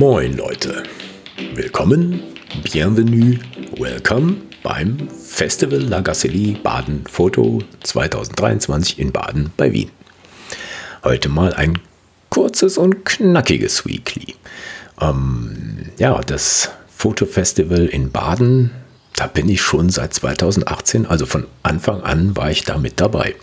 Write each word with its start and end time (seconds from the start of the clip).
Moin 0.00 0.34
Leute, 0.34 0.82
willkommen, 1.52 2.22
bienvenue, 2.72 3.38
welcome 3.76 4.36
beim 4.62 5.10
Festival 5.10 5.78
La 5.78 6.00
Gacellie 6.00 6.54
Baden 6.54 7.04
Foto 7.06 7.58
2023 7.82 8.98
in 8.98 9.12
Baden 9.12 9.52
bei 9.58 9.70
Wien. 9.74 9.90
Heute 11.04 11.28
mal 11.28 11.52
ein 11.52 11.78
kurzes 12.30 12.78
und 12.78 13.04
knackiges 13.04 13.84
Weekly. 13.84 14.36
Ähm, 15.02 15.90
ja, 15.98 16.18
das 16.22 16.70
Fotofestival 16.96 17.84
in 17.84 18.10
Baden, 18.10 18.70
da 19.16 19.26
bin 19.26 19.50
ich 19.50 19.60
schon 19.60 19.90
seit 19.90 20.14
2018, 20.14 21.04
also 21.04 21.26
von 21.26 21.46
Anfang 21.62 22.00
an 22.00 22.34
war 22.38 22.50
ich 22.50 22.64
da 22.64 22.78
mit 22.78 23.02
dabei. 23.02 23.34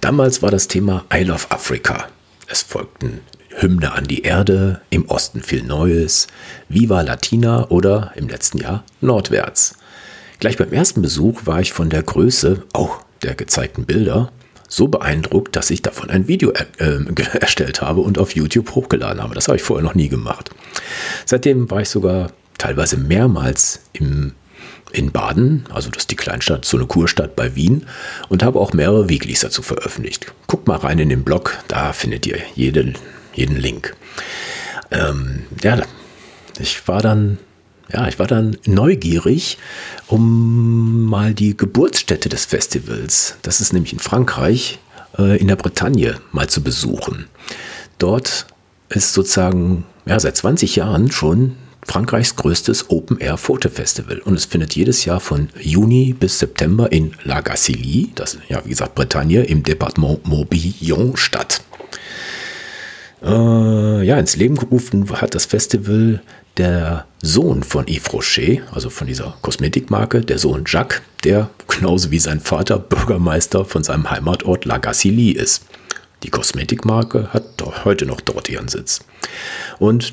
Damals 0.00 0.42
war 0.42 0.50
das 0.50 0.66
Thema 0.66 1.04
I 1.14 1.22
Love 1.22 1.48
Africa. 1.50 2.08
Es 2.48 2.62
folgten 2.62 3.20
Hymne 3.56 3.92
an 3.92 4.04
die 4.04 4.22
Erde, 4.22 4.80
im 4.90 5.08
Osten 5.08 5.42
viel 5.42 5.62
Neues, 5.62 6.26
Viva 6.68 7.02
Latina 7.02 7.68
oder 7.68 8.12
im 8.16 8.28
letzten 8.28 8.58
Jahr 8.58 8.84
Nordwärts. 9.00 9.74
Gleich 10.40 10.56
beim 10.56 10.72
ersten 10.72 11.02
Besuch 11.02 11.46
war 11.46 11.60
ich 11.60 11.72
von 11.72 11.90
der 11.90 12.02
Größe, 12.02 12.64
auch 12.72 13.04
der 13.22 13.34
gezeigten 13.34 13.84
Bilder, 13.84 14.32
so 14.68 14.88
beeindruckt, 14.88 15.54
dass 15.54 15.70
ich 15.70 15.82
davon 15.82 16.10
ein 16.10 16.28
Video 16.28 16.50
er, 16.50 16.66
äh, 16.80 17.04
erstellt 17.40 17.82
habe 17.82 18.00
und 18.00 18.18
auf 18.18 18.34
YouTube 18.34 18.74
hochgeladen 18.74 19.22
habe. 19.22 19.34
Das 19.34 19.48
habe 19.48 19.56
ich 19.56 19.62
vorher 19.62 19.84
noch 19.84 19.94
nie 19.94 20.08
gemacht. 20.08 20.50
Seitdem 21.26 21.70
war 21.70 21.82
ich 21.82 21.90
sogar 21.90 22.32
teilweise 22.58 22.96
mehrmals 22.96 23.80
im 23.92 24.32
in 24.92 25.10
Baden, 25.10 25.64
also 25.72 25.90
das 25.90 26.02
ist 26.02 26.10
die 26.10 26.16
Kleinstadt, 26.16 26.64
so 26.64 26.76
eine 26.76 26.86
Kurstadt 26.86 27.34
bei 27.34 27.54
Wien, 27.56 27.86
und 28.28 28.42
habe 28.42 28.60
auch 28.60 28.72
mehrere 28.72 29.08
Weeklies 29.08 29.40
dazu 29.40 29.62
veröffentlicht. 29.62 30.32
Guckt 30.46 30.68
mal 30.68 30.76
rein 30.76 30.98
in 30.98 31.08
den 31.08 31.24
Blog, 31.24 31.58
da 31.68 31.92
findet 31.92 32.26
ihr 32.26 32.38
jeden, 32.54 32.94
jeden 33.34 33.56
Link. 33.56 33.96
Ähm, 34.90 35.44
ja, 35.62 35.80
ich 36.58 36.86
war 36.86 37.00
dann, 37.00 37.38
ja, 37.92 38.08
ich 38.08 38.18
war 38.18 38.26
dann 38.26 38.56
neugierig, 38.66 39.58
um 40.06 41.04
mal 41.04 41.34
die 41.34 41.56
Geburtsstätte 41.56 42.28
des 42.28 42.44
Festivals, 42.44 43.36
das 43.42 43.60
ist 43.60 43.72
nämlich 43.72 43.92
in 43.92 43.98
Frankreich, 43.98 44.78
äh, 45.18 45.38
in 45.38 45.48
der 45.48 45.56
Bretagne, 45.56 46.20
mal 46.30 46.48
zu 46.48 46.62
besuchen. 46.62 47.26
Dort 47.98 48.46
ist 48.88 49.12
sozusagen 49.12 49.84
ja, 50.06 50.18
seit 50.20 50.36
20 50.36 50.76
Jahren 50.76 51.10
schon 51.10 51.56
Frankreichs 51.84 52.36
größtes 52.36 52.90
Open-Air-Foto-Festival 52.90 54.18
und 54.20 54.34
es 54.34 54.44
findet 54.44 54.76
jedes 54.76 55.04
Jahr 55.04 55.18
von 55.18 55.48
Juni 55.60 56.12
bis 56.12 56.38
September 56.38 56.92
in 56.92 57.14
La 57.24 57.40
Gacilly, 57.40 58.12
das 58.14 58.34
ist 58.34 58.42
ja 58.48 58.62
wie 58.64 58.70
gesagt 58.70 58.94
Bretagne, 58.94 59.42
im 59.42 59.62
Departement 59.62 60.24
Morbihan 60.26 61.16
statt. 61.16 61.62
Äh, 63.24 64.04
ja, 64.04 64.18
ins 64.18 64.36
Leben 64.36 64.56
gerufen 64.56 65.08
hat 65.20 65.34
das 65.34 65.46
Festival 65.46 66.20
der 66.56 67.06
Sohn 67.22 67.62
von 67.62 67.86
Yves 67.86 68.12
Rocher, 68.12 68.62
also 68.72 68.90
von 68.90 69.06
dieser 69.06 69.36
Kosmetikmarke, 69.42 70.20
der 70.20 70.38
Sohn 70.38 70.64
Jacques, 70.66 71.02
der 71.24 71.48
genauso 71.68 72.10
wie 72.10 72.18
sein 72.18 72.40
Vater 72.40 72.78
Bürgermeister 72.78 73.64
von 73.64 73.84
seinem 73.84 74.10
Heimatort 74.10 74.64
La 74.64 74.78
Gacilly 74.78 75.30
ist. 75.30 75.64
Die 76.24 76.30
Kosmetikmarke 76.30 77.28
hat 77.32 77.44
heute 77.84 78.06
noch 78.06 78.20
dort 78.20 78.48
ihren 78.48 78.68
Sitz. 78.68 79.00
Und 79.78 80.12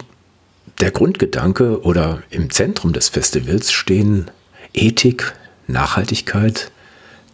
der 0.80 0.92
Grundgedanke 0.92 1.82
oder 1.82 2.24
im 2.30 2.50
Zentrum 2.50 2.94
des 2.94 3.10
Festivals 3.10 3.72
stehen 3.72 4.32
Ethik, 4.74 5.34
Nachhaltigkeit, 5.68 6.72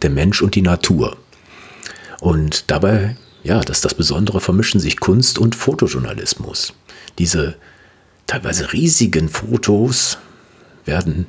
der 0.02 0.10
Mensch 0.10 0.42
und 0.42 0.54
die 0.54 0.62
Natur. 0.62 1.16
Und 2.20 2.70
dabei, 2.70 3.16
ja, 3.46 3.60
das 3.60 3.78
ist 3.78 3.84
das 3.84 3.94
Besondere, 3.94 4.40
vermischen 4.40 4.80
sich 4.80 4.98
Kunst 4.98 5.38
und 5.38 5.54
Fotojournalismus. 5.54 6.74
Diese 7.18 7.54
teilweise 8.26 8.72
riesigen 8.72 9.28
Fotos 9.28 10.18
werden 10.84 11.26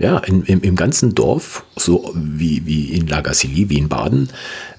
ja, 0.00 0.18
im, 0.18 0.42
im, 0.44 0.76
ganzen 0.76 1.14
Dorf, 1.14 1.62
so 1.76 2.12
wie, 2.16 2.66
wie 2.66 2.86
in 2.86 3.06
La 3.06 3.20
Gacilly, 3.20 3.68
wie 3.68 3.78
in 3.78 3.88
Baden, 3.88 4.30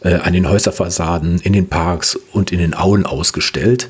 äh, 0.02 0.16
an 0.16 0.34
den 0.34 0.50
Häuserfassaden, 0.50 1.40
in 1.40 1.54
den 1.54 1.70
Parks 1.70 2.20
und 2.34 2.52
in 2.52 2.60
den 2.60 2.74
Auen 2.74 3.06
ausgestellt. 3.06 3.88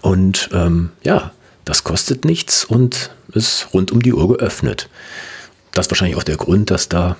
Und 0.00 0.48
ähm, 0.52 0.90
ja, 1.02 1.32
das 1.66 1.84
kostet 1.84 2.24
nichts 2.24 2.64
und 2.64 3.10
ist 3.32 3.68
rund 3.74 3.92
um 3.92 4.00
die 4.00 4.14
Uhr 4.14 4.38
geöffnet. 4.38 4.88
Das 5.72 5.86
ist 5.86 5.90
wahrscheinlich 5.90 6.16
auch 6.16 6.22
der 6.22 6.36
Grund, 6.36 6.70
dass 6.70 6.88
da 6.88 7.16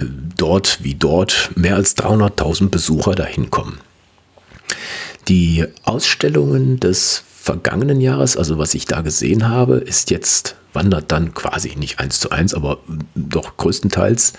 äh, 0.00 0.04
dort 0.36 0.82
wie 0.82 0.94
dort 0.94 1.50
mehr 1.54 1.76
als 1.76 1.96
300.000 1.96 2.70
Besucher 2.70 3.14
dahin 3.14 3.50
kommen. 3.50 3.78
Die 5.28 5.64
Ausstellungen 5.84 6.80
des 6.80 7.24
vergangenen 7.40 8.00
Jahres, 8.00 8.36
also 8.36 8.58
was 8.58 8.74
ich 8.74 8.86
da 8.86 9.00
gesehen 9.00 9.48
habe, 9.48 9.76
ist 9.76 10.10
jetzt, 10.10 10.56
wandert 10.72 11.12
dann 11.12 11.34
quasi 11.34 11.74
nicht 11.76 12.00
eins 12.00 12.20
zu 12.20 12.30
eins, 12.30 12.54
aber 12.54 12.78
doch 13.14 13.56
größtenteils 13.56 14.34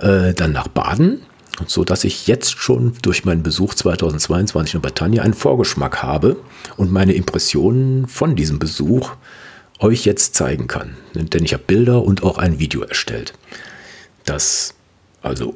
äh, 0.00 0.34
dann 0.34 0.52
nach 0.52 0.68
Baden 0.68 1.22
so 1.66 1.84
dass 1.84 2.04
ich 2.04 2.26
jetzt 2.26 2.58
schon 2.58 2.94
durch 3.02 3.24
meinen 3.24 3.42
Besuch 3.42 3.74
2022 3.74 4.74
in 4.74 4.80
Bretagne 4.80 5.22
einen 5.22 5.34
Vorgeschmack 5.34 6.02
habe 6.02 6.36
und 6.76 6.90
meine 6.90 7.12
Impressionen 7.12 8.08
von 8.08 8.36
diesem 8.36 8.58
Besuch 8.58 9.12
euch 9.78 10.04
jetzt 10.04 10.34
zeigen 10.34 10.66
kann. 10.66 10.96
Denn 11.14 11.44
ich 11.44 11.52
habe 11.52 11.64
Bilder 11.66 12.02
und 12.02 12.22
auch 12.22 12.38
ein 12.38 12.58
Video 12.58 12.82
erstellt. 12.82 13.34
Das 14.24 14.74
also 15.20 15.54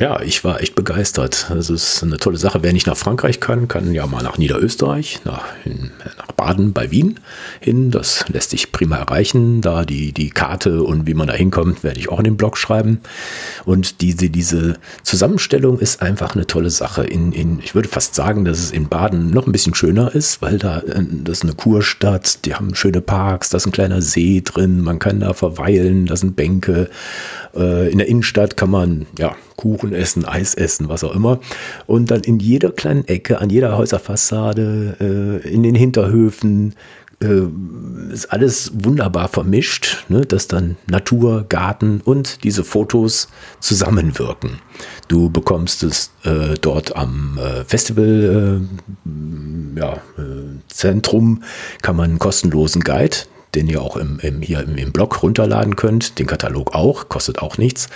ja, 0.00 0.22
ich 0.22 0.44
war 0.44 0.60
echt 0.60 0.76
begeistert. 0.76 1.46
Das 1.50 1.70
ist 1.70 2.04
eine 2.04 2.18
tolle 2.18 2.36
Sache. 2.36 2.62
Wer 2.62 2.72
nicht 2.72 2.86
nach 2.86 2.96
Frankreich 2.96 3.40
kann, 3.40 3.66
kann 3.66 3.92
ja 3.92 4.06
mal 4.06 4.22
nach 4.22 4.38
Niederösterreich, 4.38 5.20
nach, 5.24 5.44
in, 5.64 5.90
nach 6.18 6.30
Baden 6.32 6.72
bei 6.72 6.92
Wien 6.92 7.18
hin. 7.58 7.90
Das 7.90 8.24
lässt 8.28 8.50
sich 8.50 8.70
prima 8.70 8.96
erreichen. 8.96 9.60
Da 9.60 9.84
die, 9.84 10.12
die 10.12 10.30
Karte 10.30 10.84
und 10.84 11.08
wie 11.08 11.14
man 11.14 11.26
da 11.26 11.34
hinkommt, 11.34 11.82
werde 11.82 11.98
ich 11.98 12.10
auch 12.10 12.18
in 12.18 12.24
den 12.24 12.36
Blog 12.36 12.58
schreiben. 12.58 13.00
Und 13.64 14.00
diese, 14.00 14.30
diese 14.30 14.74
Zusammenstellung 15.02 15.80
ist 15.80 16.00
einfach 16.00 16.36
eine 16.36 16.46
tolle 16.46 16.70
Sache. 16.70 17.02
In, 17.02 17.32
in, 17.32 17.58
ich 17.58 17.74
würde 17.74 17.88
fast 17.88 18.14
sagen, 18.14 18.44
dass 18.44 18.60
es 18.60 18.70
in 18.70 18.88
Baden 18.88 19.30
noch 19.30 19.46
ein 19.46 19.52
bisschen 19.52 19.74
schöner 19.74 20.14
ist, 20.14 20.40
weil 20.40 20.58
da 20.58 20.78
äh, 20.78 21.02
das 21.24 21.38
ist 21.38 21.42
eine 21.42 21.54
Kurstadt, 21.54 22.44
die 22.44 22.54
haben 22.54 22.76
schöne 22.76 23.00
Parks, 23.00 23.50
da 23.50 23.56
ist 23.56 23.66
ein 23.66 23.72
kleiner 23.72 24.00
See 24.00 24.42
drin, 24.44 24.80
man 24.80 25.00
kann 25.00 25.18
da 25.18 25.32
verweilen, 25.32 26.06
da 26.06 26.14
sind 26.14 26.36
Bänke. 26.36 26.88
Äh, 27.56 27.90
in 27.90 27.98
der 27.98 28.06
Innenstadt 28.06 28.56
kann 28.56 28.70
man 28.70 29.06
ja 29.18 29.34
Kuchen 29.58 29.87
essen, 29.92 30.24
Eis 30.24 30.54
essen, 30.54 30.88
was 30.88 31.04
auch 31.04 31.14
immer. 31.14 31.40
Und 31.86 32.10
dann 32.10 32.22
in 32.22 32.38
jeder 32.38 32.70
kleinen 32.70 33.06
Ecke, 33.06 33.40
an 33.40 33.50
jeder 33.50 33.76
Häuserfassade, 33.76 34.96
äh, 35.00 35.48
in 35.48 35.62
den 35.62 35.74
Hinterhöfen, 35.74 36.74
äh, 37.20 37.42
ist 38.12 38.26
alles 38.32 38.72
wunderbar 38.74 39.28
vermischt, 39.28 40.04
ne, 40.08 40.20
dass 40.20 40.46
dann 40.46 40.76
Natur, 40.88 41.44
Garten 41.48 42.00
und 42.04 42.44
diese 42.44 42.64
Fotos 42.64 43.28
zusammenwirken. 43.60 44.60
Du 45.08 45.28
bekommst 45.28 45.82
es 45.82 46.12
äh, 46.24 46.54
dort 46.60 46.96
am 46.96 47.38
äh, 47.38 47.64
Festival 47.64 48.62
äh, 49.04 49.80
ja, 49.80 49.94
äh, 49.94 50.60
Zentrum, 50.68 51.42
kann 51.82 51.96
man 51.96 52.10
einen 52.10 52.18
kostenlosen 52.18 52.82
Guide, 52.82 53.16
den 53.54 53.68
ihr 53.68 53.82
auch 53.82 53.96
im, 53.96 54.18
im 54.20 54.42
hier 54.42 54.60
im, 54.60 54.76
im, 54.76 54.92
Blog 54.92 55.22
runterladen 55.22 55.76
könnt, 55.76 56.18
den 56.18 56.26
Katalog 56.26 56.74
auch, 56.74 57.08
kostet 57.08 57.40
auch 57.40 57.58
nichts, 57.58 57.88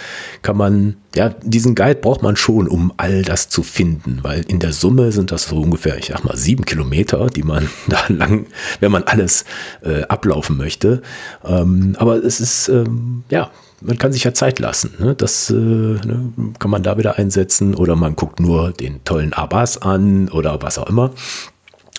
kann 0.43 0.57
man, 0.57 0.97
ja, 1.15 1.29
diesen 1.43 1.75
Guide 1.75 2.01
braucht 2.01 2.23
man 2.23 2.37
schon, 2.37 2.69
um 2.69 2.93
all 2.97 3.23
das 3.23 3.49
zu 3.49 3.63
finden, 3.63 4.21
weil 4.23 4.43
in 4.49 4.61
der 4.61 4.73
Summe 4.73 5.13
sind 5.13 5.31
das 5.31 5.45
so 5.45 5.61
ungefähr, 5.61 5.99
ich 5.99 6.07
sag 6.07 6.25
mal, 6.25 6.37
sieben 6.37 6.65
Kilometer, 6.65 7.27
die 7.29 7.43
man 7.43 7.69
da 7.89 8.01
lang, 8.09 8.47
wenn 8.81 8.93
man 8.93 9.05
alles 9.05 9.45
äh, 9.83 10.03
ablaufen 10.05 10.57
möchte. 10.57 11.03
Ähm, 11.45 11.97
aber 11.99 12.17
es 12.17 12.41
ist, 12.41 12.69
ähm, 12.69 13.25
ja, 13.31 13.51
man 13.85 13.99
kann 13.99 14.13
sich 14.13 14.25
ja 14.25 14.33
Zeit 14.33 14.59
lassen. 14.59 14.95
Ne? 14.99 15.15
Das 15.15 15.51
äh, 15.51 15.55
ne, 15.55 16.33
kann 16.59 16.71
man 16.71 16.83
da 16.83 16.97
wieder 16.99 17.19
einsetzen 17.19 17.75
oder 17.75 17.97
man 17.97 18.17
guckt 18.17 18.41
nur 18.41 18.73
den 18.73 19.03
tollen 19.05 19.33
Abbas 19.33 19.79
an 19.79 20.29
oder 20.29 20.63
was 20.63 20.79
auch 20.79 20.89
immer. 20.89 21.11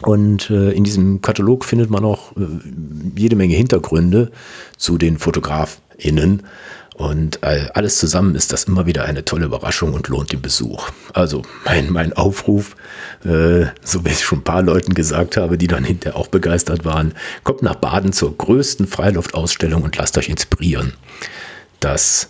Und 0.01 0.49
äh, 0.49 0.71
in 0.71 0.83
diesem 0.83 1.21
Katalog 1.21 1.65
findet 1.65 1.89
man 1.89 2.03
auch 2.03 2.35
äh, 2.35 2.45
jede 3.15 3.35
Menge 3.35 3.55
Hintergründe 3.55 4.31
zu 4.77 4.97
den 4.97 5.17
FotografInnen. 5.17 6.43
Und 6.95 7.41
äh, 7.41 7.69
alles 7.73 7.97
zusammen 7.97 8.35
ist 8.35 8.53
das 8.53 8.65
immer 8.65 8.85
wieder 8.85 9.05
eine 9.05 9.25
tolle 9.25 9.45
Überraschung 9.45 9.93
und 9.93 10.09
lohnt 10.09 10.31
den 10.31 10.41
Besuch. 10.41 10.89
Also 11.13 11.41
mein, 11.65 11.91
mein 11.91 12.13
Aufruf, 12.13 12.75
äh, 13.23 13.65
so 13.83 14.05
wie 14.05 14.09
ich 14.09 14.23
schon 14.23 14.39
ein 14.39 14.43
paar 14.43 14.61
Leuten 14.61 14.93
gesagt 14.93 15.37
habe, 15.37 15.57
die 15.57 15.67
dann 15.67 15.83
hinterher 15.83 16.19
auch 16.19 16.27
begeistert 16.27 16.85
waren, 16.85 17.13
kommt 17.43 17.63
nach 17.63 17.75
Baden 17.75 18.13
zur 18.13 18.37
größten 18.37 18.85
Freiluftausstellung 18.85 19.81
und 19.81 19.97
lasst 19.97 20.17
euch 20.17 20.29
inspirieren. 20.29 20.93
Das, 21.79 22.29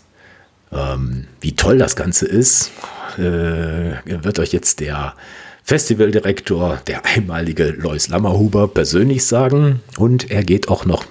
ähm, 0.72 1.28
wie 1.42 1.56
toll 1.56 1.78
das 1.78 1.98
Ganze 1.98 2.26
ist, 2.26 2.72
äh, 3.18 3.96
wird 4.06 4.40
euch 4.40 4.54
jetzt 4.54 4.80
der 4.80 5.14
Festivaldirektor, 5.66 6.82
der 6.88 7.06
einmalige 7.06 7.70
Lois 7.70 8.10
Lammerhuber, 8.10 8.68
persönlich 8.68 9.26
sagen. 9.26 9.82
Und 9.98 10.30
er 10.30 10.44
geht 10.44 10.68
auch 10.68 10.86
noch 10.86 11.06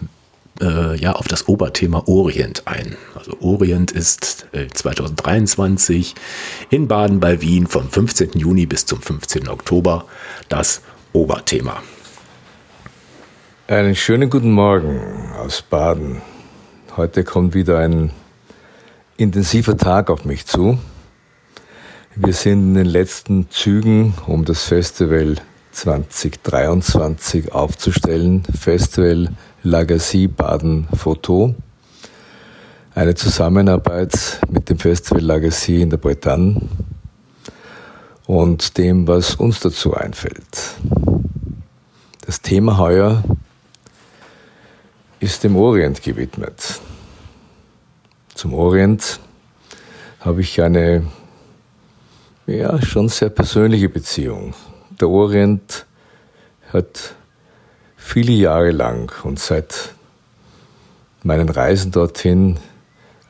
äh, 0.61 0.95
ja, 0.97 1.13
auf 1.13 1.27
das 1.27 1.49
Oberthema 1.49 2.03
Orient 2.07 2.67
ein. 2.67 2.97
Also 3.15 3.35
Orient 3.41 3.93
ist 3.93 4.47
äh, 4.53 4.67
2023 4.69 6.15
in 6.69 6.87
Baden 6.87 7.19
bei 7.19 7.41
Wien 7.41 7.67
vom 7.67 7.89
15. 7.89 8.33
Juni 8.33 8.67
bis 8.67 8.85
zum 8.85 9.01
15. 9.01 9.49
Oktober 9.49 10.05
das 10.51 10.83
Oberthema. 11.15 11.83
Einen 13.69 13.97
schönen 13.97 14.29
guten 14.29 14.53
Morgen 14.53 15.01
aus 15.39 15.63
Baden. 15.63 16.21
Heute 16.95 17.25
kommt 17.25 17.55
wieder 17.55 17.79
ein 17.79 18.11
intensiver 19.17 19.79
Tag 19.79 20.11
auf 20.11 20.27
mich 20.27 20.45
zu. 20.45 20.79
Wir 22.15 22.35
sind 22.35 22.61
in 22.61 22.75
den 22.75 22.87
letzten 22.87 23.49
Zügen, 23.49 24.13
um 24.27 24.45
das 24.45 24.65
Festival 24.65 25.37
2023 25.71 27.53
aufzustellen. 27.53 28.43
Festival 28.53 29.31
Lagacy 29.63 30.29
Baden 30.29 30.89
Photo. 30.95 31.55
Eine 32.95 33.15
Zusammenarbeit 33.15 34.41
mit 34.51 34.69
dem 34.69 34.79
Festival 34.79 35.23
Lagacy 35.23 35.81
in 35.81 35.89
der 35.89 35.97
Bretagne 35.97 36.61
und 38.27 38.77
dem, 38.77 39.09
was 39.09 39.37
uns 39.37 39.61
dazu 39.61 39.95
einfällt. 39.95 40.75
Das 42.27 42.43
Thema 42.43 42.77
heuer 42.77 43.25
ist 45.19 45.45
dem 45.45 45.57
Orient 45.57 46.03
gewidmet. 46.03 46.79
Zum 48.35 48.53
Orient 48.53 49.19
habe 50.21 50.43
ich 50.43 50.61
eine 50.61 51.07
ja, 52.47 52.81
schon 52.83 53.09
sehr 53.09 53.31
persönliche 53.31 53.89
Beziehung. 53.89 54.55
Der 55.01 55.09
Orient 55.09 55.87
hat 56.73 57.15
viele 57.97 58.33
Jahre 58.33 58.71
lang 58.71 59.13
und 59.25 59.39
seit 59.39 59.91
meinen 61.23 61.49
Reisen 61.49 61.93
dorthin 61.93 62.59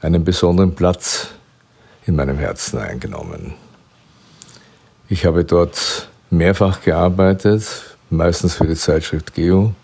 einen 0.01 0.25
besonderen 0.25 0.75
Platz 0.75 1.29
in 2.07 2.17
meinem 2.17 2.39
Herzen 2.39 2.79
eingenommen. 2.79 3.55
Ich 5.09 5.27
habe 5.27 5.45
dort 5.45 6.09
mehrfach 6.31 6.83
gearbeitet, 6.83 7.65
meistens 8.11 8.55
für 8.55 8.67
die 8.67 8.75
Zeitschrift 8.75 9.35
Geo. 9.35 9.75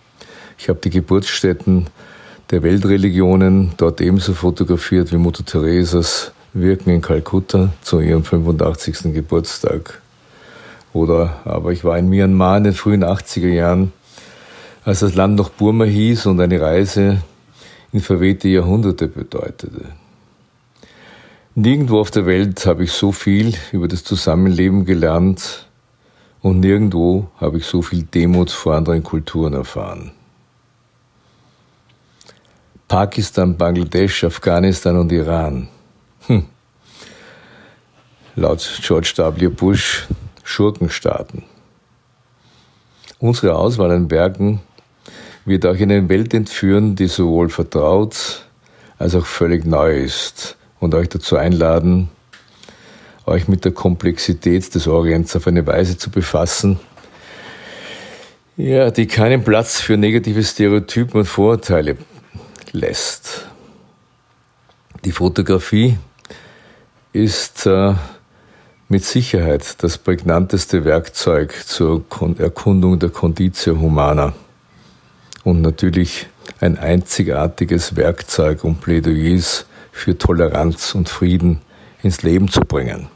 Ich 0.56 0.68
habe 0.68 0.80
die 0.80 0.90
Geburtsstätten 0.90 1.86
der 2.50 2.62
Weltreligionen 2.62 3.72
dort 3.76 4.00
ebenso 4.00 4.32
fotografiert 4.32 5.12
wie 5.12 5.16
Mutter 5.16 5.44
Theresas 5.44 6.32
Wirken 6.52 6.90
in 6.90 7.00
Kalkutta 7.02 7.72
zu 7.82 8.00
ihrem 8.00 8.24
85. 8.24 9.14
Geburtstag. 9.14 10.00
Oder 10.92 11.40
aber 11.44 11.72
ich 11.72 11.84
war 11.84 11.98
in 11.98 12.08
Myanmar 12.08 12.56
in 12.56 12.64
den 12.64 12.72
frühen 12.72 13.04
80er 13.04 13.48
Jahren, 13.48 13.92
als 14.84 15.00
das 15.00 15.14
Land 15.14 15.36
noch 15.36 15.50
Burma 15.50 15.84
hieß 15.84 16.26
und 16.26 16.40
eine 16.40 16.60
Reise 16.60 17.22
in 17.92 18.00
verwehte 18.00 18.48
Jahrhunderte 18.48 19.08
bedeutete. 19.08 19.86
Nirgendwo 21.54 22.00
auf 22.00 22.10
der 22.10 22.24
Welt 22.24 22.64
habe 22.66 22.84
ich 22.84 22.92
so 22.92 23.12
viel 23.12 23.54
über 23.72 23.88
das 23.88 24.04
Zusammenleben 24.04 24.84
gelernt 24.84 25.66
und 26.40 26.60
nirgendwo 26.60 27.28
habe 27.36 27.58
ich 27.58 27.66
so 27.66 27.82
viel 27.82 28.04
Demut 28.04 28.50
vor 28.50 28.74
anderen 28.74 29.02
Kulturen 29.02 29.54
erfahren. 29.54 30.12
Pakistan, 32.86 33.56
Bangladesch, 33.56 34.24
Afghanistan 34.24 34.96
und 34.96 35.12
Iran. 35.12 35.68
Hm. 36.28 36.44
Laut 38.36 38.80
George 38.82 39.14
W. 39.16 39.48
Bush 39.48 40.06
Schurkenstaaten. 40.44 41.42
Unsere 43.18 43.56
Auswahl 43.56 43.90
an 43.90 44.10
Werken 44.10 44.60
wird 45.46 45.64
auch 45.64 45.74
in 45.74 45.90
eine 45.90 46.08
Welt 46.08 46.34
entführen, 46.34 46.94
die 46.96 47.08
sowohl 47.08 47.48
vertraut 47.48 48.44
als 48.98 49.14
auch 49.14 49.24
völlig 49.24 49.64
neu 49.64 50.02
ist 50.02 50.56
und 50.80 50.94
euch 50.94 51.08
dazu 51.08 51.36
einladen, 51.36 52.10
euch 53.24 53.48
mit 53.48 53.64
der 53.64 53.72
Komplexität 53.72 54.74
des 54.74 54.86
Orients 54.86 55.34
auf 55.34 55.46
eine 55.46 55.66
Weise 55.66 55.96
zu 55.96 56.10
befassen, 56.10 56.78
ja, 58.56 58.90
die 58.90 59.06
keinen 59.06 59.44
Platz 59.44 59.80
für 59.80 59.96
negative 59.96 60.44
Stereotypen 60.44 61.20
und 61.20 61.26
Vorurteile 61.26 61.96
lässt. 62.72 63.46
Die 65.04 65.12
Fotografie 65.12 65.96
ist 67.12 67.66
äh, 67.66 67.94
mit 68.88 69.04
Sicherheit 69.04 69.82
das 69.82 69.98
prägnanteste 69.98 70.84
Werkzeug 70.84 71.54
zur 71.66 72.04
Erkundung 72.38 72.98
der 72.98 73.10
Conditio 73.10 73.78
Humana 73.78 74.32
und 75.44 75.60
natürlich 75.60 76.26
ein 76.60 76.78
einzigartiges 76.78 77.96
Werkzeug, 77.96 78.64
um 78.64 78.76
Plädoyers 78.76 79.66
für 79.92 80.16
Toleranz 80.16 80.94
und 80.94 81.08
Frieden 81.08 81.60
ins 82.02 82.22
Leben 82.22 82.48
zu 82.48 82.60
bringen. 82.60 83.08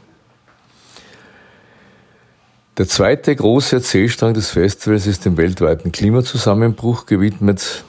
Der 2.77 2.87
zweite 2.87 3.35
große 3.35 3.77
Erzählstrang 3.77 4.33
des 4.33 4.49
Festivals 4.49 5.05
ist 5.05 5.25
dem 5.25 5.37
weltweiten 5.37 5.91
Klimazusammenbruch 5.91 7.05
gewidmet, 7.05 7.83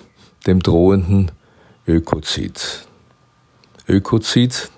dem 0.46 0.60
drohenden 0.60 1.32
Ökozid. 1.86 2.86
Ökozid, 3.88 4.70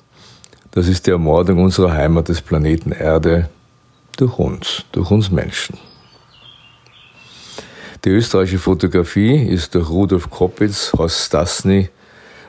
das 0.77 0.89
ist 0.89 1.07
die 1.07 1.11
Ermordung 1.11 1.65
unserer 1.65 1.95
Heimat 1.95 2.29
des 2.29 2.43
Planeten 2.43 2.93
Erde 2.93 3.49
durch 4.19 4.39
uns, 4.39 4.85
durch 4.93 5.11
uns 5.11 5.31
Menschen. 5.31 5.79
Die 8.05 8.11
österreichische 8.11 8.59
Fotografie 8.59 9.43
ist 9.43 9.75
durch 9.75 9.89
Rudolf 9.89 10.29
Koppitz, 10.29 10.93
Horst 10.93 11.29
Stasny 11.29 11.89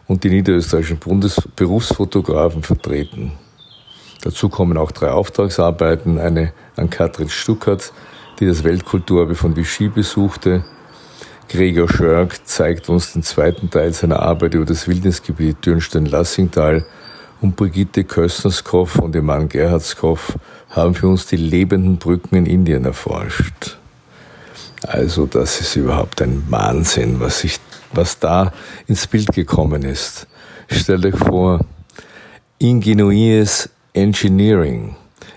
und 0.08 0.26
die 0.26 0.30
niederösterreichischen 0.30 0.98
Bundes 0.98 1.42
Berufsfotografen 1.56 2.64
vertreten. 2.64 3.32
Dazu 4.24 4.50
kommen 4.50 4.78
auch 4.78 4.92
drei 4.92 5.12
Auftragsarbeiten, 5.12 6.20
eine 6.20 6.52
an 6.76 6.90
Katrin 6.90 7.30
Stuckert, 7.30 7.94
die 8.42 8.46
das 8.46 8.66
Weltkulturerbe 8.66 9.36
von 9.36 9.56
Vichy 9.56 9.88
besuchte, 9.88 10.66
Gregor 11.48 11.88
Schörk 11.88 12.46
zeigt 12.46 12.90
uns 12.90 13.14
den 13.14 13.24
zweiten 13.24 13.70
Teil 13.70 13.94
seiner 13.94 14.20
Arbeit 14.20 14.54
über 14.54 14.66
das 14.66 14.86
Wildnisgebiet 14.86 15.66
Dürnstein-Lassingtal 15.66 16.84
und 17.42 17.56
Brigitte 17.56 18.04
Köstnerskow 18.04 18.98
und 19.00 19.16
ihr 19.16 19.22
Mann 19.22 19.50
Gerhardskow 19.50 20.38
haben 20.70 20.96
für 20.96 21.08
uns 21.08 21.28
die 21.28 21.38
lebenden 21.38 21.98
Brücken 21.98 22.36
in 22.36 22.46
Indien 22.46 22.86
erforscht. 22.86 23.78
Also 24.84 25.26
das 25.26 25.62
ist 25.62 25.76
überhaupt 25.76 26.22
ein 26.22 26.44
Wahnsinn, 26.50 27.20
was, 27.20 27.44
ich, 27.44 27.60
was 27.94 28.20
da 28.20 28.54
ins 28.88 29.08
Bild 29.08 29.34
gekommen 29.34 29.84
ist. 29.84 30.28
Stell 30.68 31.06
euch 31.06 31.18
vor, 31.18 31.62
ingenuies 32.60 33.70
Engineering 33.94 34.96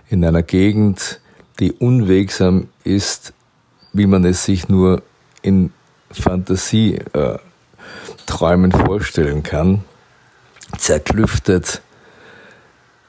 in 0.09 0.25
einer 0.25 0.43
Gegend, 0.43 1.21
die 1.59 1.73
unwegsam 1.73 2.69
ist, 2.85 3.33
wie 3.93 4.07
man 4.07 4.25
es 4.25 4.45
sich 4.45 4.69
nur 4.69 5.03
in 5.43 5.73
Fantasieträumen 6.11 8.73
äh, 8.73 8.85
vorstellen 8.85 9.43
kann, 9.43 9.85
zerklüftet 10.79 11.83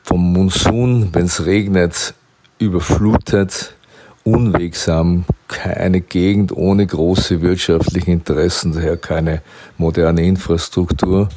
vom 0.03 0.33
Monsun, 0.33 1.09
wenn 1.13 1.25
es 1.25 1.45
regnet, 1.45 2.13
überflutet, 2.59 3.75
unwegsam, 4.23 5.25
keine 5.47 6.01
Gegend 6.01 6.55
ohne 6.55 6.85
große 6.85 7.41
wirtschaftliche 7.41 8.11
Interessen, 8.11 8.73
daher 8.73 8.97
keine 8.97 9.41
moderne 9.77 10.25
Infrastruktur. 10.25 11.29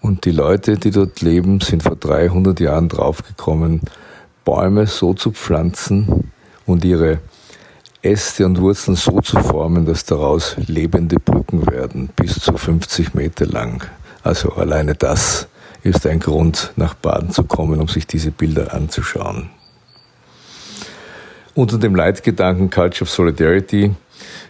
Und 0.00 0.24
die 0.24 0.32
Leute, 0.32 0.78
die 0.78 0.90
dort 0.90 1.20
leben, 1.20 1.60
sind 1.60 1.82
vor 1.82 1.96
300 1.96 2.58
Jahren 2.60 2.88
draufgekommen, 2.88 3.80
Bäume 4.44 4.86
so 4.86 5.14
zu 5.14 5.30
pflanzen 5.30 6.30
und 6.66 6.84
ihre 6.84 7.20
Äste 8.02 8.44
und 8.46 8.60
Wurzeln 8.60 8.96
so 8.96 9.20
zu 9.20 9.38
formen, 9.38 9.86
dass 9.86 10.04
daraus 10.04 10.56
lebende 10.56 11.16
Brücken 11.20 11.70
werden, 11.70 12.10
bis 12.16 12.40
zu 12.40 12.56
50 12.56 13.14
Meter 13.14 13.46
lang. 13.46 13.84
Also 14.24 14.50
alleine 14.50 14.94
das 14.96 15.46
ist 15.82 16.06
ein 16.06 16.20
Grund, 16.20 16.72
nach 16.76 16.94
Baden 16.94 17.30
zu 17.30 17.44
kommen, 17.44 17.80
um 17.80 17.88
sich 17.88 18.06
diese 18.06 18.30
Bilder 18.30 18.74
anzuschauen. 18.74 19.50
Unter 21.54 21.78
dem 21.78 21.94
Leitgedanken 21.94 22.70
Culture 22.70 23.02
of 23.02 23.10
Solidarity 23.10 23.94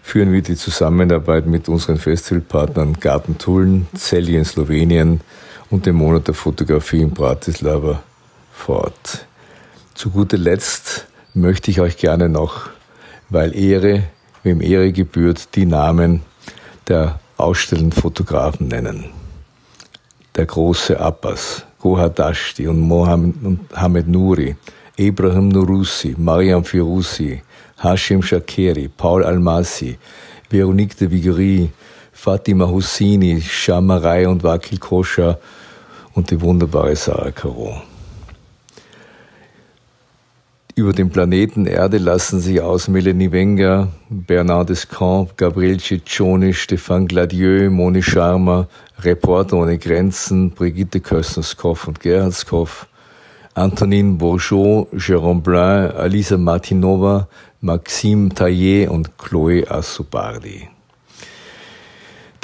führen 0.03 0.33
wir 0.33 0.43
die 0.43 0.57
Zusammenarbeit 0.57 1.47
mit 1.47 1.69
unseren 1.69 1.99
Festivalpartnern 1.99 3.01
Garten 3.01 3.39
Tulln, 3.39 3.89
Celli 3.97 4.37
in 4.37 4.45
Slowenien 4.45 5.21
und 5.71 5.87
dem 5.87 5.97
Monat 5.97 6.29
der 6.29 6.35
Fotografie 6.35 7.01
in 7.01 7.11
Bratislava 7.11 8.03
fort. 8.53 9.27
Zu 9.95 10.11
guter 10.11 10.39
Letzt 10.39 11.07
möchte 11.35 11.71
ich 11.71 11.81
euch 11.81 11.97
gerne 11.97 12.29
noch 12.29 12.71
weil 13.33 13.57
Ehre, 13.57 14.05
wem 14.43 14.61
Ehre 14.61 14.93
gebührt, 14.93 15.57
die 15.57 15.65
Namen 15.65 16.23
der 16.89 17.19
ausstellenden 17.39 17.93
Fotografen 17.93 18.69
nennen. 18.69 19.22
Der 20.35 20.47
große 20.47 20.99
Abbas, 20.99 21.63
Gohar 21.79 22.09
Dashti 22.09 22.67
und 22.67 22.81
Mohammed 22.81 24.09
Nouri, 24.09 24.57
Ibrahim 24.99 25.51
Nurusi, 25.51 26.15
Mariam 26.17 26.65
Firusi, 26.65 27.43
Hashim 27.83 28.23
Shakeri, 28.23 28.89
Paul 28.89 29.25
Almasi, 29.25 29.99
Veronique 30.49 30.97
de 30.97 31.11
Vigerie, 31.11 31.71
Fatima 32.13 32.67
Husseini, 32.67 33.43
Shamarei 33.43 34.27
und 34.27 34.43
Wakil 34.43 34.79
Kosha 34.79 35.39
und 36.15 36.31
die 36.31 36.41
wunderbare 36.41 36.97
Sarah 36.97 37.31
Caron. 37.31 37.92
Über 40.75 40.93
den 40.93 41.11
Planeten 41.11 41.67
Erde 41.67 41.99
lassen 41.99 42.41
sich 42.41 42.61
aus 42.61 42.89
Melanie 42.89 43.31
Wenger, 43.31 43.89
Bernard 44.09 44.71
Descamps, 44.71 45.37
Gabriel 45.37 45.79
Ciccioni, 45.79 46.55
Stefan 46.55 47.07
Gladieux, 47.07 47.71
Moni 47.71 48.03
Sharma, 48.03 48.69
Reporter 49.01 49.59
ohne 49.59 49.79
Grenzen, 49.79 50.51
Brigitte 50.51 51.01
Köstnerskoff 51.01 51.89
und 51.89 52.01
Gerhard 52.01 52.33
Skoff, 52.33 52.87
Antonine 53.55 54.15
Bourgeot, 54.15 54.89
Jérôme 54.95 55.43
Blin, 55.43 55.95
Alisa 55.95 56.39
Martinova, 56.39 57.29
Maxime 57.61 58.31
Taillet 58.31 58.89
und 58.89 59.19
Chloé 59.19 59.69
Assubardi. 59.69 60.69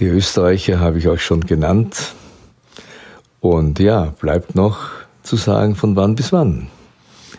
Die 0.00 0.06
Österreicher 0.06 0.80
habe 0.80 0.99
ich 0.99 1.08
auch 1.08 1.18
schon 1.18 1.40
genannt. 1.40 2.14
Und 3.40 3.78
ja, 3.78 4.12
bleibt 4.20 4.54
noch 4.54 4.78
zu 5.23 5.37
sagen, 5.37 5.75
von 5.75 5.97
wann 5.97 6.14
bis 6.14 6.32
wann. 6.32 6.68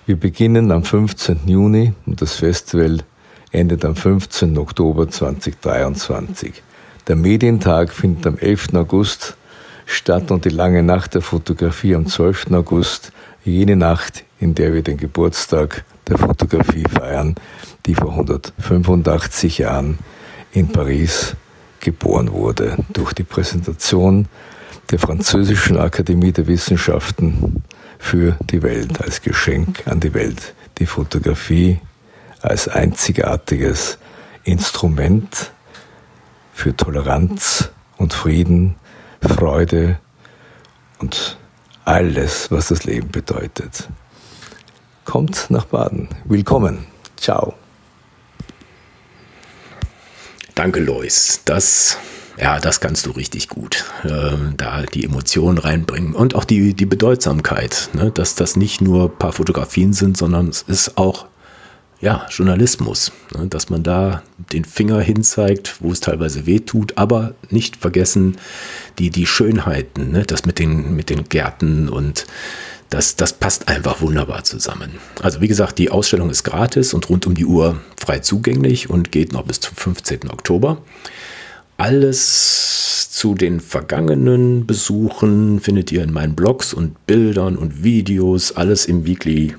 Wir 0.09 0.19
beginnen 0.19 0.71
am 0.71 0.83
15. 0.83 1.41
Juni 1.45 1.93
und 2.07 2.19
das 2.19 2.37
Festival 2.37 3.03
endet 3.51 3.85
am 3.85 3.95
15. 3.95 4.57
Oktober 4.57 5.07
2023. 5.07 6.63
Der 7.07 7.15
Medientag 7.15 7.93
findet 7.93 8.25
am 8.25 8.39
11. 8.39 8.73
August 8.73 9.37
statt 9.85 10.31
und 10.31 10.45
die 10.45 10.49
lange 10.49 10.81
Nacht 10.81 11.13
der 11.13 11.21
Fotografie 11.21 11.93
am 11.93 12.07
12. 12.07 12.47
August, 12.53 13.11
jene 13.45 13.75
Nacht, 13.75 14.23
in 14.39 14.55
der 14.55 14.73
wir 14.73 14.81
den 14.81 14.97
Geburtstag 14.97 15.85
der 16.07 16.17
Fotografie 16.17 16.85
feiern, 16.89 17.35
die 17.85 17.93
vor 17.93 18.09
185 18.13 19.59
Jahren 19.59 19.99
in 20.51 20.69
Paris 20.69 21.35
geboren 21.79 22.31
wurde 22.31 22.77
durch 22.93 23.13
die 23.13 23.23
Präsentation 23.23 24.27
der 24.91 24.99
Französischen 24.99 25.77
Akademie 25.77 26.31
der 26.31 26.47
Wissenschaften 26.47 27.63
für 27.99 28.37
die 28.49 28.63
Welt, 28.63 29.01
als 29.01 29.21
Geschenk 29.21 29.87
an 29.87 29.99
die 29.99 30.13
Welt. 30.13 30.53
Die 30.79 30.85
Fotografie 30.85 31.79
als 32.41 32.67
einzigartiges 32.67 33.97
Instrument 34.43 35.51
für 36.53 36.75
Toleranz 36.75 37.69
und 37.97 38.13
Frieden, 38.13 38.75
Freude 39.21 39.99
und 40.99 41.37
alles, 41.85 42.49
was 42.51 42.69
das 42.69 42.83
Leben 42.85 43.09
bedeutet. 43.09 43.89
Kommt 45.05 45.47
nach 45.49 45.65
Baden. 45.65 46.09
Willkommen. 46.25 46.85
Ciao. 47.17 47.53
Danke, 50.59 50.81
Lois. 50.81 51.39
Das 51.45 51.97
ja, 52.37 52.59
das 52.59 52.81
kannst 52.81 53.05
du 53.05 53.11
richtig 53.11 53.47
gut. 53.47 53.85
Äh, 54.03 54.31
da 54.57 54.81
die 54.81 55.05
Emotionen 55.05 55.57
reinbringen 55.57 56.13
und 56.13 56.35
auch 56.35 56.43
die, 56.43 56.73
die 56.73 56.85
Bedeutsamkeit, 56.85 57.89
ne? 57.93 58.11
dass 58.11 58.35
das 58.35 58.57
nicht 58.57 58.81
nur 58.81 59.05
ein 59.05 59.17
paar 59.17 59.31
Fotografien 59.31 59.93
sind, 59.93 60.17
sondern 60.17 60.49
es 60.49 60.63
ist 60.63 60.97
auch 60.97 61.27
ja, 62.01 62.25
Journalismus, 62.29 63.13
ne? 63.37 63.47
dass 63.47 63.69
man 63.69 63.83
da 63.83 64.21
den 64.51 64.65
Finger 64.65 64.99
hinzeigt, 64.99 65.77
wo 65.79 65.93
es 65.93 66.01
teilweise 66.01 66.45
weh 66.45 66.59
tut, 66.59 66.97
aber 66.97 67.35
nicht 67.49 67.77
vergessen 67.77 68.35
die, 68.97 69.11
die 69.11 69.27
Schönheiten, 69.27 70.11
ne? 70.11 70.25
das 70.25 70.43
mit 70.43 70.59
den, 70.59 70.93
mit 70.93 71.09
den 71.09 71.29
Gärten 71.29 71.87
und 71.87 72.25
das, 72.89 73.15
das 73.15 73.33
passt 73.33 73.67
einfach 73.67 74.01
wunderbar 74.01 74.43
zusammen. 74.43 74.91
Also 75.21 75.41
wie 75.41 75.47
gesagt, 75.47 75.77
die 75.77 75.91
Ausstellung 75.91 76.29
ist 76.29 76.43
gratis 76.43 76.93
und 76.93 77.09
rund 77.09 77.27
um 77.27 77.35
die 77.35 77.45
Uhr 77.45 77.79
frei 77.97 78.19
zugänglich 78.19 78.89
und 78.89 79.11
geht 79.11 79.31
noch 79.31 79.43
bis 79.43 79.59
zum 79.59 79.75
15. 79.75 80.29
Oktober. 80.31 80.81
Alles 81.77 83.09
zu 83.11 83.35
den 83.35 83.59
vergangenen 83.59 84.65
Besuchen 84.65 85.59
findet 85.59 85.91
ihr 85.91 86.03
in 86.03 86.11
meinen 86.11 86.35
Blogs 86.35 86.73
und 86.73 87.05
Bildern 87.05 87.57
und 87.57 87.83
Videos, 87.83 88.51
alles 88.53 88.85
im 88.85 89.05
Weekly, 89.05 89.55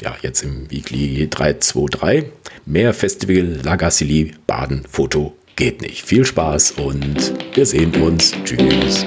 ja, 0.00 0.16
jetzt 0.22 0.42
im 0.42 0.70
Weekly 0.70 1.28
323. 1.28 2.32
Mehr 2.64 2.94
Festival 2.94 3.60
Lagassili 3.62 4.34
Baden 4.46 4.84
Foto 4.90 5.36
geht 5.56 5.82
nicht. 5.82 6.02
Viel 6.04 6.24
Spaß 6.24 6.72
und 6.72 7.32
wir 7.54 7.66
sehen 7.66 7.94
uns. 8.02 8.32
Tschüss. 8.44 9.06